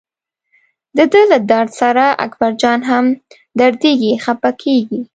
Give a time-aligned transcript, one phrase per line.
[0.97, 3.05] دده له درد سره اکبرجان هم
[3.59, 5.01] دردېږي خپه کېږي.